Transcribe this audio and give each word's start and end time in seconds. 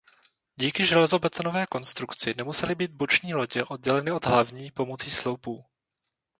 Díky 0.55 0.85
železobetonové 0.85 1.65
konstrukci 1.65 2.33
nemusely 2.37 2.75
být 2.75 2.91
boční 2.91 3.33
lodě 3.35 3.63
odděleny 3.63 4.11
od 4.11 4.25
hlavní 4.25 4.71
pomocí 4.71 5.11
sloupů. 5.11 5.65